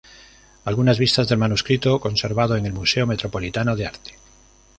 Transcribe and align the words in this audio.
Algunas 0.65 0.97
vistas 0.97 1.27
del 1.29 1.37
manuscrito 1.37 1.99
conservado 1.99 2.55
en 2.55 2.65
el 2.65 2.73
Museo 2.73 3.05
Metropolitano 3.05 3.75
de 3.75 3.85
Arte 3.85 4.15